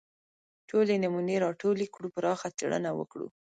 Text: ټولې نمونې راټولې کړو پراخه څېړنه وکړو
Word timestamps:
ټولې 0.69 0.95
نمونې 1.03 1.35
راټولې 1.45 1.85
کړو 1.93 2.07
پراخه 2.15 2.47
څېړنه 2.57 2.89
وکړو 2.95 3.27